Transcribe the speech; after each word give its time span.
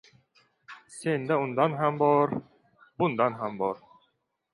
•Senda 0.97 1.35
undan 1.43 1.75
ham 1.79 1.99
bor, 2.03 2.33
bundan 3.03 3.33
ham 3.43 3.59
bor. 3.61 3.77